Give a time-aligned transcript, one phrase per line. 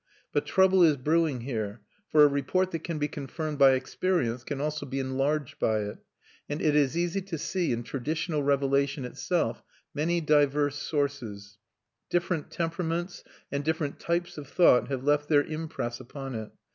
[0.33, 4.59] But trouble is brewing here; for a report that can be confirmed by experience can
[4.59, 5.99] also be enlarged by it,
[6.49, 9.61] and it is easy to see in traditional revelation itself
[9.93, 11.59] many diverse sources;
[12.09, 16.49] different temperaments and different types of thought have left their impress upon it.